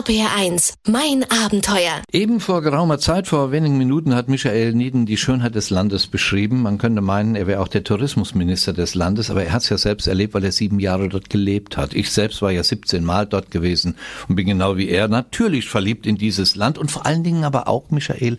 RBR1, 0.00 0.76
mein 0.88 1.26
Abenteuer. 1.30 2.00
Eben 2.10 2.40
vor 2.40 2.62
geraumer 2.62 2.98
Zeit, 2.98 3.28
vor 3.28 3.52
wenigen 3.52 3.76
Minuten, 3.76 4.14
hat 4.14 4.28
Michael 4.28 4.72
Nieden 4.72 5.04
die 5.04 5.18
Schönheit 5.18 5.54
des 5.54 5.68
Landes 5.68 6.06
beschrieben. 6.06 6.62
Man 6.62 6.78
könnte 6.78 7.02
meinen, 7.02 7.34
er 7.34 7.46
wäre 7.46 7.60
auch 7.60 7.68
der 7.68 7.84
Tourismusminister 7.84 8.72
des 8.72 8.94
Landes, 8.94 9.30
aber 9.30 9.44
er 9.44 9.52
hat 9.52 9.62
es 9.62 9.68
ja 9.68 9.76
selbst 9.76 10.08
erlebt, 10.08 10.32
weil 10.32 10.44
er 10.44 10.52
sieben 10.52 10.80
Jahre 10.80 11.10
dort 11.10 11.28
gelebt 11.28 11.76
hat. 11.76 11.92
Ich 11.92 12.10
selbst 12.10 12.40
war 12.40 12.50
ja 12.50 12.62
17 12.62 13.04
Mal 13.04 13.26
dort 13.26 13.50
gewesen 13.50 13.94
und 14.26 14.36
bin 14.36 14.46
genau 14.46 14.78
wie 14.78 14.88
er 14.88 15.06
natürlich 15.06 15.68
verliebt 15.68 16.06
in 16.06 16.16
dieses 16.16 16.56
Land 16.56 16.78
und 16.78 16.90
vor 16.90 17.04
allen 17.04 17.22
Dingen 17.22 17.44
aber 17.44 17.68
auch, 17.68 17.90
Michael, 17.90 18.38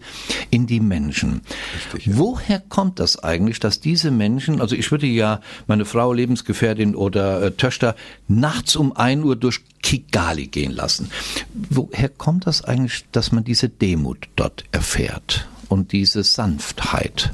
in 0.49 0.65
die 0.65 0.79
Menschen. 0.79 1.41
Richtig, 1.75 2.07
ja. 2.07 2.13
Woher 2.17 2.59
kommt 2.59 2.99
das 2.99 3.23
eigentlich, 3.23 3.59
dass 3.59 3.79
diese 3.79 4.09
Menschen, 4.09 4.61
also 4.61 4.75
ich 4.75 4.89
würde 4.89 5.05
ja 5.05 5.41
meine 5.67 5.85
Frau, 5.85 6.11
Lebensgefährtin 6.11 6.95
oder 6.95 7.43
äh, 7.43 7.51
Töchter 7.51 7.95
nachts 8.27 8.75
um 8.75 8.95
ein 8.95 9.23
Uhr 9.23 9.35
durch 9.35 9.61
Kigali 9.81 10.47
gehen 10.47 10.71
lassen. 10.71 11.09
Woher 11.53 12.09
kommt 12.09 12.47
das 12.47 12.63
eigentlich, 12.63 13.05
dass 13.11 13.31
man 13.31 13.43
diese 13.43 13.69
Demut 13.69 14.27
dort 14.35 14.65
erfährt 14.71 15.47
und 15.69 15.91
diese 15.91 16.23
Sanftheit? 16.23 17.31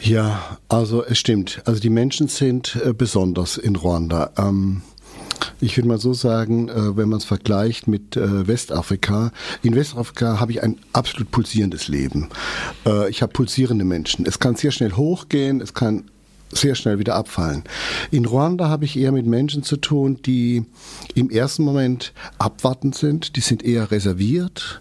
Ja, 0.00 0.58
also 0.68 1.04
es 1.04 1.18
stimmt. 1.18 1.60
Also 1.64 1.80
die 1.80 1.90
Menschen 1.90 2.28
sind 2.28 2.78
äh, 2.84 2.92
besonders 2.92 3.56
in 3.56 3.76
Ruanda. 3.76 4.30
Ähm, 4.38 4.82
ich 5.60 5.76
würde 5.76 5.88
mal 5.88 5.98
so 5.98 6.14
sagen, 6.14 6.68
äh, 6.68 6.96
wenn 6.96 7.08
man 7.08 7.18
es 7.18 7.24
vergleicht 7.24 7.88
mit 7.88 8.16
äh, 8.16 8.46
Westafrika, 8.46 9.32
in 9.62 9.74
Westafrika 9.74 10.38
habe 10.38 10.52
ich 10.52 10.62
ein 10.62 10.78
absolut 10.92 11.30
pulsierendes 11.30 11.88
Leben. 11.88 12.28
Ich 13.10 13.22
habe 13.22 13.32
pulsierende 13.32 13.84
Menschen. 13.84 14.24
Es 14.24 14.38
kann 14.38 14.56
sehr 14.56 14.70
schnell 14.70 14.92
hochgehen, 14.92 15.60
es 15.60 15.74
kann 15.74 16.10
sehr 16.52 16.74
schnell 16.74 16.98
wieder 16.98 17.14
abfallen. 17.14 17.64
In 18.10 18.24
Ruanda 18.24 18.68
habe 18.68 18.84
ich 18.84 18.98
eher 18.98 19.12
mit 19.12 19.26
Menschen 19.26 19.62
zu 19.62 19.76
tun, 19.76 20.20
die 20.24 20.64
im 21.14 21.30
ersten 21.30 21.62
Moment 21.62 22.12
abwartend 22.38 22.94
sind, 22.94 23.36
die 23.36 23.40
sind 23.40 23.64
eher 23.64 23.90
reserviert. 23.90 24.80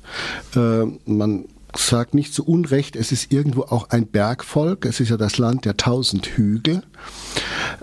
Äh, 0.56 0.86
man 1.06 1.46
sagt 1.80 2.14
nicht 2.14 2.34
zu 2.34 2.46
Unrecht, 2.46 2.96
es 2.96 3.12
ist 3.12 3.32
irgendwo 3.32 3.64
auch 3.64 3.90
ein 3.90 4.08
Bergvolk, 4.08 4.86
es 4.86 5.00
ist 5.00 5.10
ja 5.10 5.18
das 5.18 5.38
Land 5.38 5.66
der 5.66 5.78
tausend 5.78 6.26
Hügel. 6.26 6.84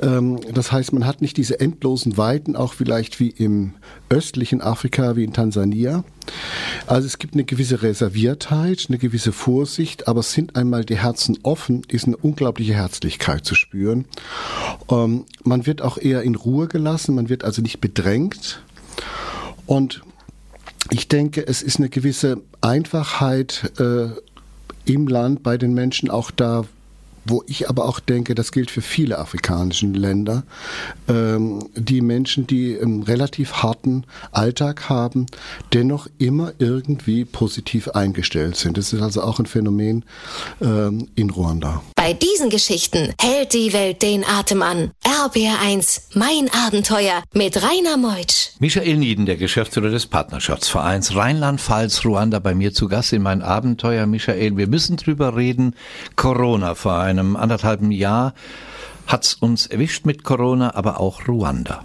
Ähm, 0.03 0.41
das 0.53 0.73
heißt, 0.73 0.93
man 0.93 1.07
hat 1.07 1.23
nicht 1.23 1.37
diese 1.37 1.61
endlosen 1.61 2.17
Weiten, 2.17 2.57
auch 2.57 2.73
vielleicht 2.73 3.21
wie 3.21 3.31
im 3.31 3.75
östlichen 4.09 4.61
Afrika, 4.61 5.17
wie 5.17 5.25
in 5.25 5.33
Tansania. 5.33 6.05
Also 6.87 7.07
es 7.07 7.19
gibt 7.19 7.35
eine 7.35 7.45
gewisse 7.45 7.83
Reserviertheit, 7.83 8.87
eine 8.89 8.99
gewisse 8.99 9.33
Vorsicht, 9.33 10.09
aber 10.09 10.23
sind 10.23 10.57
einmal 10.57 10.85
die 10.85 10.99
Herzen 10.99 11.39
offen, 11.43 11.83
ist 11.89 12.07
eine 12.07 12.17
unglaubliche 12.17 12.75
Herzlichkeit 12.75 13.45
zu 13.45 13.55
spüren. 13.55 14.07
Ähm, 14.91 15.25
man 15.45 15.67
wird 15.67 15.83
auch 15.83 15.99
eher 15.99 16.23
in 16.23 16.35
Ruhe 16.35 16.69
gelassen, 16.69 17.15
man 17.15 17.29
wird 17.29 17.45
also 17.45 17.63
nicht 17.63 17.81
bedrängt. 17.81 18.63
Und 19.67 20.03
ich 20.91 21.09
denke, 21.09 21.47
es 21.47 21.63
ist 21.63 21.79
eine 21.79 21.89
gewisse 21.89 22.43
Einfachheit 22.61 23.73
äh, 23.79 24.09
im 24.85 25.09
Land 25.09 25.43
bei 25.43 25.57
den 25.57 25.75
Menschen 25.75 26.11
auch 26.11 26.31
da, 26.31 26.65
wo 27.25 27.43
ich 27.47 27.69
aber 27.69 27.85
auch 27.85 28.01
denke, 28.01 28.35
das 28.35 28.53
gilt 28.53 28.71
für 28.71 28.83
viele 28.83 29.19
afrikanische 29.19 29.87
Länder, 29.87 30.45
ähm, 31.09 31.69
die 31.75 32.01
Menschen, 32.01 32.47
die 32.47 32.79
einen 32.79 33.03
relativ 33.03 33.55
harten 33.55 34.05
Alltag 34.33 34.89
haben, 34.89 35.27
dennoch 35.73 36.07
immer 36.19 36.53
irgendwie 36.59 37.25
positiv 37.25 37.89
eingestellt 37.89 38.57
sind. 38.57 38.77
Das 38.77 38.93
ist 38.93 39.03
also 39.03 39.23
auch 39.23 39.39
ein 39.39 39.47
Phänomen 39.47 40.05
ähm, 40.61 41.09
in 41.15 41.31
Ruanda. 41.31 41.83
Bei 41.97 42.13
diesen 42.13 42.51
Geschichten 42.51 43.15
hält 43.19 43.55
die 43.55 43.73
Welt 43.73 44.03
den 44.03 44.25
Atem 44.25 44.61
an. 44.61 44.91
RBR1, 45.05 46.03
mein 46.15 46.51
Abenteuer 46.53 47.23
mit 47.33 47.63
Rainer 47.63 47.97
Meutsch. 47.97 48.51
Michael 48.59 48.99
Nieden, 48.99 49.25
der 49.25 49.37
Geschäftsführer 49.37 49.89
des 49.89 50.07
Partnerschaftsvereins 50.07 51.17
Rheinland-Pfalz, 51.17 52.05
Ruanda, 52.05 52.41
bei 52.41 52.55
mir 52.55 52.75
zu 52.75 52.89
Gast 52.89 53.15
in 53.15 53.23
mein 53.23 53.41
Abenteuer. 53.41 54.07
Michael, 54.07 54.57
wir 54.59 54.67
müssen 54.67 54.97
drüber 54.97 55.37
reden. 55.37 55.75
Corona 56.17 56.75
vor 56.75 56.95
einem 57.19 57.37
anderthalben 57.37 57.91
Jahr 57.91 58.35
hat's 59.07 59.35
uns 59.35 59.67
erwischt 59.67 60.07
mit 60.07 60.25
Corona, 60.25 60.75
aber 60.75 61.01
auch 61.01 61.29
Ruanda. 61.29 61.85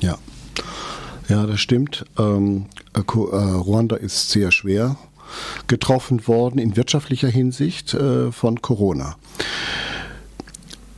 Ja. 0.00 0.18
Ja, 1.28 1.46
das 1.46 1.60
stimmt. 1.60 2.04
Ähm, 2.18 2.66
äh, 2.94 3.00
Ruanda 3.00 3.96
ist 3.96 4.30
sehr 4.30 4.50
schwer 4.50 4.96
getroffen 5.68 6.26
worden 6.26 6.58
in 6.58 6.76
wirtschaftlicher 6.76 7.28
Hinsicht 7.28 7.94
äh, 7.94 8.32
von 8.32 8.60
Corona. 8.62 9.16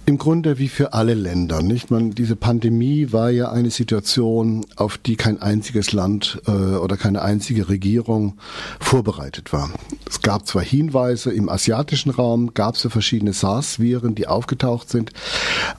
Im 0.05 0.19
Grunde 0.19 0.59
wie 0.59 0.67
für 0.69 0.95
alle 0.95 1.15
Länder, 1.15 1.63
nicht? 1.63 1.93
Man, 1.93 2.11
diese 2.11 2.35
Pandemie 2.35 3.13
war 3.13 3.31
ja 3.31 3.53
eine 3.53 3.71
Situation, 3.71 4.67
auf 4.75 4.99
die 4.99 5.15
kein 5.15 5.41
einziges 5.41 5.93
Land 5.93 6.43
äh, 6.49 6.51
oder 6.51 6.97
keine 6.97 7.23
einzige 7.23 7.69
Regierung 7.69 8.37
vorbereitet 8.81 9.53
war. 9.53 9.71
Es 10.09 10.21
gab 10.21 10.49
zwar 10.49 10.63
Hinweise 10.63 11.33
im 11.33 11.49
asiatischen 11.49 12.11
Raum, 12.11 12.53
gab 12.53 12.75
es 12.75 12.83
ja 12.83 12.91
verschiedene 12.91 13.33
SARS-Viren, 13.33 14.17
die 14.17 14.27
aufgetaucht 14.27 14.89
sind, 14.89 15.13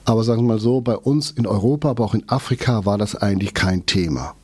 aber 0.06 0.24
sagen 0.24 0.44
wir 0.44 0.54
mal 0.54 0.60
so, 0.60 0.80
bei 0.80 0.96
uns 0.96 1.30
in 1.30 1.46
Europa, 1.46 1.90
aber 1.90 2.04
auch 2.04 2.14
in 2.14 2.26
Afrika 2.26 2.86
war 2.86 2.96
das 2.96 3.14
eigentlich 3.16 3.52
kein 3.52 3.84
Thema. 3.84 4.34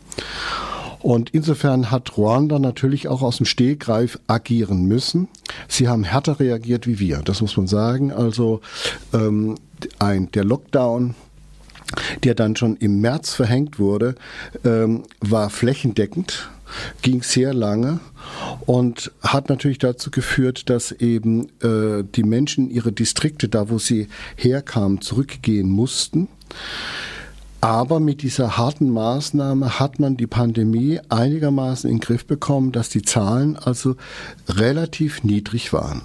Und 1.00 1.30
insofern 1.30 1.90
hat 1.90 2.18
Ruanda 2.18 2.58
natürlich 2.58 3.08
auch 3.08 3.22
aus 3.22 3.38
dem 3.38 3.46
Stegreif 3.46 4.18
agieren 4.26 4.84
müssen. 4.84 5.28
Sie 5.66 5.88
haben 5.88 6.04
härter 6.04 6.38
reagiert 6.38 6.86
wie 6.86 6.98
wir, 6.98 7.22
das 7.24 7.40
muss 7.40 7.56
man 7.56 7.66
sagen. 7.66 8.12
Also 8.12 8.60
ähm, 9.14 9.56
ein, 9.98 10.30
der 10.32 10.44
Lockdown 10.44 11.14
der 12.24 12.34
dann 12.34 12.56
schon 12.56 12.76
im 12.76 13.00
März 13.00 13.34
verhängt 13.34 13.78
wurde, 13.78 14.14
ähm, 14.64 15.02
war 15.20 15.50
flächendeckend, 15.50 16.48
ging 17.02 17.22
sehr 17.22 17.52
lange 17.52 18.00
und 18.66 19.10
hat 19.22 19.48
natürlich 19.48 19.78
dazu 19.78 20.10
geführt, 20.10 20.70
dass 20.70 20.92
eben 20.92 21.48
äh, 21.62 22.04
die 22.14 22.22
Menschen 22.22 22.70
ihre 22.70 22.92
Distrikte, 22.92 23.48
da 23.48 23.70
wo 23.70 23.78
sie 23.78 24.08
herkamen, 24.36 25.00
zurückgehen 25.00 25.68
mussten. 25.68 26.28
Aber 27.60 28.00
mit 28.00 28.22
dieser 28.22 28.56
harten 28.56 28.88
Maßnahme 28.88 29.78
hat 29.78 29.98
man 29.98 30.16
die 30.16 30.26
Pandemie 30.26 30.98
einigermaßen 31.10 31.90
in 31.90 31.96
den 31.96 32.00
Griff 32.00 32.24
bekommen, 32.24 32.72
dass 32.72 32.88
die 32.88 33.02
Zahlen 33.02 33.56
also 33.56 33.96
relativ 34.48 35.24
niedrig 35.24 35.72
waren. 35.74 36.02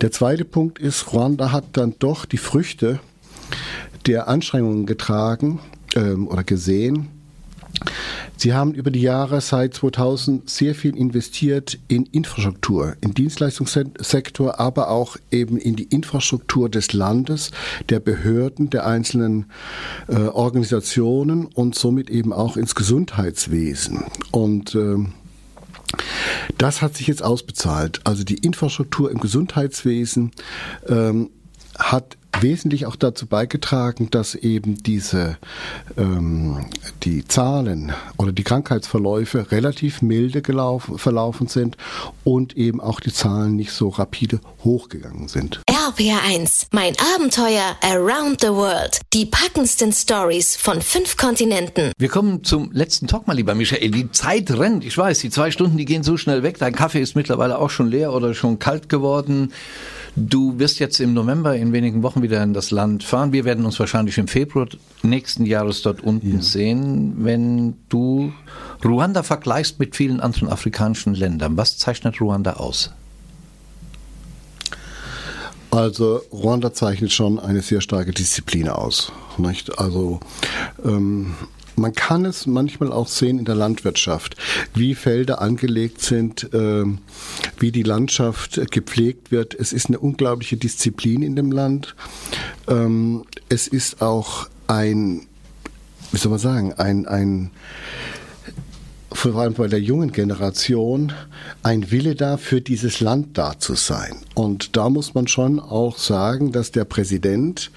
Der 0.00 0.10
zweite 0.10 0.44
Punkt 0.44 0.78
ist, 0.78 1.12
Ruanda 1.12 1.52
hat 1.52 1.64
dann 1.72 1.94
doch 1.98 2.24
die 2.24 2.38
Früchte 2.38 3.00
der 4.06 4.28
Anstrengungen 4.28 4.86
getragen 4.86 5.60
ähm, 5.94 6.28
oder 6.28 6.44
gesehen, 6.44 7.08
Sie 8.36 8.52
haben 8.52 8.74
über 8.74 8.90
die 8.90 9.00
Jahre 9.00 9.40
seit 9.40 9.74
2000 9.74 10.50
sehr 10.50 10.74
viel 10.74 10.96
investiert 10.96 11.78
in 11.88 12.04
Infrastruktur, 12.06 12.96
im 13.00 13.14
Dienstleistungssektor, 13.14 14.58
aber 14.60 14.90
auch 14.90 15.16
eben 15.30 15.56
in 15.56 15.76
die 15.76 15.84
Infrastruktur 15.84 16.68
des 16.68 16.92
Landes, 16.92 17.52
der 17.88 18.00
Behörden, 18.00 18.70
der 18.70 18.86
einzelnen 18.86 19.46
äh, 20.08 20.16
Organisationen 20.16 21.46
und 21.46 21.74
somit 21.74 22.10
eben 22.10 22.32
auch 22.32 22.56
ins 22.56 22.74
Gesundheitswesen. 22.74 24.04
Und 24.30 24.74
äh, 24.74 24.96
das 26.58 26.82
hat 26.82 26.96
sich 26.96 27.06
jetzt 27.06 27.22
ausbezahlt. 27.22 28.00
Also 28.04 28.24
die 28.24 28.38
Infrastruktur 28.38 29.10
im 29.10 29.20
Gesundheitswesen 29.20 30.32
ähm, 30.88 31.30
hat 31.78 32.16
wesentlich 32.40 32.86
auch 32.86 32.96
dazu 32.96 33.26
beigetragen, 33.26 34.08
dass 34.10 34.34
eben 34.34 34.82
diese 34.82 35.38
ähm, 35.96 36.66
die 37.02 37.24
Zahlen 37.26 37.92
oder 38.18 38.32
die 38.32 38.44
Krankheitsverläufe 38.44 39.50
relativ 39.50 40.02
milde 40.02 40.42
gelaufen, 40.42 40.98
verlaufen 40.98 41.46
sind 41.46 41.76
und 42.24 42.56
eben 42.56 42.80
auch 42.80 43.00
die 43.00 43.12
Zahlen 43.12 43.56
nicht 43.56 43.72
so 43.72 43.88
rapide 43.88 44.40
hochgegangen 44.62 45.28
sind. 45.28 45.60
RPR1, 45.70 46.66
mein 46.72 46.94
Abenteuer 47.14 47.76
around 47.82 48.40
the 48.40 48.48
world. 48.48 49.00
Die 49.12 49.26
packendsten 49.26 49.92
Stories 49.92 50.56
von 50.56 50.80
fünf 50.80 51.16
Kontinenten. 51.16 51.92
Wir 51.98 52.08
kommen 52.08 52.42
zum 52.42 52.72
letzten 52.72 53.06
Talk 53.06 53.26
mal, 53.26 53.34
lieber 53.34 53.54
Michael. 53.54 53.90
Die 53.90 54.10
Zeit 54.10 54.50
rennt. 54.50 54.84
Ich 54.84 54.96
weiß, 54.96 55.20
die 55.20 55.30
zwei 55.30 55.50
Stunden, 55.50 55.76
die 55.76 55.84
gehen 55.84 56.02
so 56.02 56.16
schnell 56.16 56.42
weg. 56.42 56.58
Dein 56.58 56.74
Kaffee 56.74 57.00
ist 57.00 57.14
mittlerweile 57.16 57.58
auch 57.58 57.70
schon 57.70 57.88
leer 57.88 58.12
oder 58.12 58.34
schon 58.34 58.58
kalt 58.58 58.88
geworden. 58.88 59.52
Du 60.16 60.58
wirst 60.58 60.78
jetzt 60.78 61.00
im 61.00 61.12
November 61.12 61.56
in 61.56 61.72
wenigen 61.72 62.02
Wochen 62.02 62.22
wieder 62.24 62.42
in 62.42 62.54
das 62.54 62.72
Land 62.72 63.04
fahren. 63.04 63.32
Wir 63.32 63.44
werden 63.44 63.64
uns 63.64 63.78
wahrscheinlich 63.78 64.18
im 64.18 64.26
Februar 64.26 64.66
nächsten 65.02 65.46
Jahres 65.46 65.82
dort 65.82 66.00
unten 66.00 66.36
ja. 66.36 66.42
sehen. 66.42 67.24
Wenn 67.24 67.74
du 67.88 68.32
Ruanda 68.84 69.22
vergleichst 69.22 69.78
mit 69.78 69.94
vielen 69.94 70.20
anderen 70.20 70.48
afrikanischen 70.48 71.14
Ländern, 71.14 71.56
was 71.56 71.78
zeichnet 71.78 72.20
Ruanda 72.20 72.54
aus? 72.54 72.90
Also 75.70 76.22
Ruanda 76.32 76.72
zeichnet 76.72 77.12
schon 77.12 77.38
eine 77.38 77.60
sehr 77.60 77.80
starke 77.80 78.12
Disziplin 78.12 78.68
aus. 78.68 79.12
Nicht? 79.38 79.78
Also 79.78 80.20
ähm, 80.84 81.34
man 81.76 81.92
kann 81.92 82.24
es 82.24 82.46
manchmal 82.46 82.92
auch 82.92 83.08
sehen 83.08 83.38
in 83.38 83.44
der 83.44 83.54
Landwirtschaft, 83.54 84.36
wie 84.74 84.94
Felder 84.94 85.40
angelegt 85.40 86.00
sind, 86.00 86.52
äh, 86.54 86.84
wie 87.58 87.72
die 87.72 87.82
Landschaft 87.82 88.60
gepflegt 88.70 89.30
wird. 89.30 89.54
Es 89.54 89.72
ist 89.72 89.86
eine 89.86 89.98
unglaubliche 89.98 90.56
Disziplin 90.56 91.22
in 91.22 91.36
dem 91.36 91.52
Land. 91.52 91.94
Ähm, 92.68 93.24
es 93.48 93.68
ist 93.68 94.02
auch 94.02 94.48
ein, 94.66 95.26
wie 96.12 96.18
soll 96.18 96.30
man 96.30 96.38
sagen, 96.38 96.72
ein, 96.74 97.06
ein 97.06 97.50
vor 99.32 99.40
allem 99.40 99.54
bei 99.54 99.68
der 99.68 99.80
jungen 99.80 100.12
Generation, 100.12 101.12
ein 101.62 101.90
Wille 101.90 102.14
da, 102.14 102.36
für 102.36 102.60
dieses 102.60 103.00
Land 103.00 103.38
da 103.38 103.58
zu 103.58 103.74
sein. 103.74 104.16
Und 104.34 104.76
da 104.76 104.90
muss 104.90 105.14
man 105.14 105.28
schon 105.28 105.60
auch 105.60 105.96
sagen, 105.96 106.52
dass 106.52 106.72
der 106.72 106.84
Präsident 106.84 107.70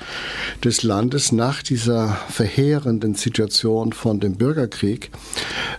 des 0.64 0.84
Landes 0.84 1.32
nach 1.32 1.64
dieser 1.64 2.18
verheerenden 2.30 3.16
Situation 3.16 3.94
von 3.94 4.20
dem 4.20 4.36
Bürgerkrieg 4.36 5.10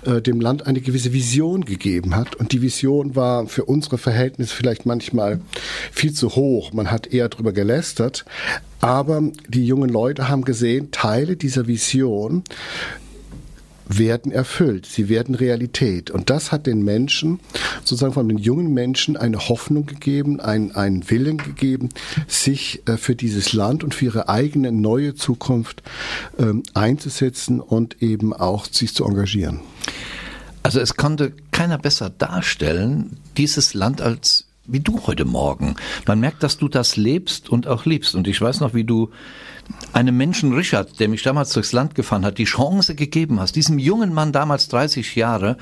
äh, 0.07 0.23
dem 0.23 0.41
Land 0.41 0.67
eine 0.67 0.81
gewisse 0.81 1.13
Vision 1.13 1.67
gegeben 1.67 2.17
hat. 2.17 2.35
Und 2.37 2.53
die 2.53 2.63
Vision 2.63 3.15
war 3.15 3.47
für 3.47 3.67
unsere 3.67 3.99
Verhältnisse 3.99 4.55
vielleicht 4.55 4.87
manchmal 4.87 5.41
viel 5.93 6.15
zu 6.15 6.35
hoch. 6.35 6.73
Man 6.73 6.91
hat 6.91 7.09
eher 7.09 7.29
darüber 7.29 7.53
gelästert. 7.53 8.25
Aber 8.81 9.23
die 9.49 9.67
jungen 9.67 9.91
Leute 9.91 10.29
haben 10.29 10.45
gesehen, 10.45 10.93
Teile 10.93 11.37
dieser 11.37 11.67
Vision 11.67 12.45
werden 13.89 14.33
erfüllt, 14.33 14.87
sie 14.87 15.09
werden 15.09 15.35
Realität. 15.35 16.11
Und 16.11 16.31
das 16.31 16.53
hat 16.53 16.67
den 16.67 16.83
Menschen, 16.83 17.41
sozusagen 17.85 18.13
von 18.13 18.29
den 18.29 18.39
jungen 18.39 18.73
Menschen, 18.75 19.17
eine 19.17 19.49
Hoffnung 19.49 19.87
gegeben, 19.87 20.41
einen, 20.41 20.73
einen 20.73 21.11
Willen 21.11 21.39
gegeben, 21.39 21.89
sich 22.27 22.83
äh, 22.87 22.97
für 22.97 23.17
dieses 23.17 23.53
Land 23.53 23.85
und 23.85 23.95
für 23.95 24.07
ihre 24.07 24.29
eigene 24.29 24.73
neue 24.73 25.15
Zukunft 25.15 25.83
ähm, 26.39 26.63
einzusetzen 26.75 27.61
und 27.61 28.03
eben 28.03 28.33
auch 28.33 28.67
sich 28.67 28.95
zu 28.95 29.05
engagieren. 29.05 29.61
Also 30.63 30.81
es 30.81 30.97
konnte 30.97 31.33
keiner 31.51 31.79
besser 31.79 32.11
darstellen, 32.11 33.17
dieses 33.37 33.75
Land 33.75 34.01
als 34.01 34.48
wie 34.69 34.81
du 34.81 35.01
heute 35.07 35.25
Morgen. 35.25 35.77
Man 36.07 36.21
merkt, 36.21 36.43
dass 36.43 36.59
du 36.59 36.69
das 36.69 36.97
lebst 36.97 37.49
und 37.49 37.67
auch 37.67 37.87
liebst. 37.87 38.15
Und 38.15 38.29
ich 38.29 38.41
weiß 38.41 38.61
noch, 38.61 38.75
wie 38.75 38.85
du 38.85 39.11
einem 39.93 40.17
Menschen 40.17 40.53
Richard, 40.53 41.01
der 41.01 41.09
mich 41.09 41.23
damals 41.23 41.53
durchs 41.53 41.73
Land 41.73 41.95
gefahren 41.95 42.25
hat, 42.25 42.39
die 42.39 42.45
Chance 42.45 42.95
gegeben 42.95 43.41
hast, 43.41 43.57
diesem 43.57 43.79
jungen 43.79 44.15
Mann 44.15 44.33
damals 44.33 44.69
30 44.69 45.17
Jahre, 45.17 45.57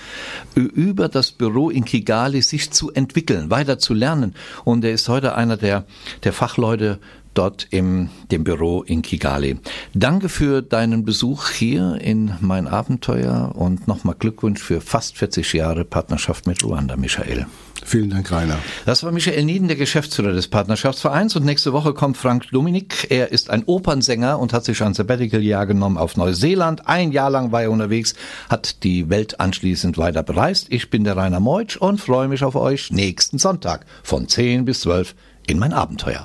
über 0.54 1.08
das 1.08 1.32
Büro 1.32 1.70
in 1.70 1.84
Kigali 1.84 2.42
sich 2.42 2.70
zu 2.70 2.92
entwickeln, 2.92 3.50
weiter 3.50 3.78
zu 3.78 3.94
lernen. 3.94 4.34
Und 4.64 4.84
er 4.84 4.92
ist 4.92 5.08
heute 5.08 5.34
einer 5.34 5.56
der, 5.56 5.86
der 6.24 6.32
Fachleute 6.32 6.98
dort 7.36 7.66
im 7.70 8.10
dem 8.30 8.44
Büro 8.44 8.82
in 8.82 9.02
Kigali. 9.02 9.58
Danke 9.94 10.28
für 10.28 10.62
deinen 10.62 11.04
Besuch 11.04 11.50
hier 11.50 11.98
in 12.00 12.32
mein 12.40 12.66
Abenteuer 12.66 13.52
und 13.54 13.86
nochmal 13.86 14.16
Glückwunsch 14.18 14.62
für 14.62 14.80
fast 14.80 15.18
40 15.18 15.52
Jahre 15.52 15.84
Partnerschaft 15.84 16.46
mit 16.46 16.64
Ruanda, 16.64 16.96
Michael. 16.96 17.46
Vielen 17.84 18.10
Dank, 18.10 18.32
Rainer. 18.32 18.58
Das 18.84 19.04
war 19.04 19.12
Michael 19.12 19.44
Nieden, 19.44 19.68
der 19.68 19.76
Geschäftsführer 19.76 20.32
des 20.32 20.48
Partnerschaftsvereins. 20.48 21.36
Und 21.36 21.44
nächste 21.44 21.72
Woche 21.72 21.92
kommt 21.92 22.16
Frank 22.16 22.50
Dominik. 22.50 23.08
Er 23.10 23.30
ist 23.30 23.50
ein 23.50 23.64
Opernsänger 23.64 24.38
und 24.38 24.52
hat 24.52 24.64
sich 24.64 24.82
ein 24.82 24.94
Sabbatical-Jahr 24.94 25.66
genommen 25.66 25.98
auf 25.98 26.16
Neuseeland. 26.16 26.88
Ein 26.88 27.12
Jahr 27.12 27.30
lang 27.30 27.52
war 27.52 27.62
er 27.62 27.70
unterwegs, 27.70 28.14
hat 28.48 28.82
die 28.82 29.10
Welt 29.10 29.40
anschließend 29.40 29.98
weiter 29.98 30.22
bereist. 30.22 30.68
Ich 30.70 30.90
bin 30.90 31.04
der 31.04 31.16
Rainer 31.16 31.40
Meutsch 31.40 31.76
und 31.76 32.00
freue 32.00 32.28
mich 32.28 32.42
auf 32.42 32.56
euch 32.56 32.90
nächsten 32.90 33.38
Sonntag 33.38 33.84
von 34.02 34.26
10 34.26 34.64
bis 34.64 34.80
12 34.80 35.14
in 35.46 35.58
mein 35.58 35.72
Abenteuer. 35.72 36.24